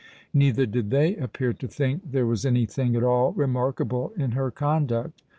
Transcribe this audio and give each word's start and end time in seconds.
Neither 0.33 0.65
did 0.65 0.89
they 0.89 1.15
appear 1.15 1.53
to 1.53 1.67
think 1.67 2.11
there 2.11 2.25
was 2.25 2.43
any 2.43 2.65
thing 2.65 2.95
at 2.95 3.03
all 3.03 3.33
remarkable 3.33 4.13
in 4.17 4.31
her 4.31 4.49
conduct. 4.49 5.21